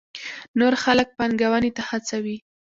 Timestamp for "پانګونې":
1.17-1.71